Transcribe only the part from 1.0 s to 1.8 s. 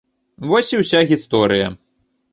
гісторыя!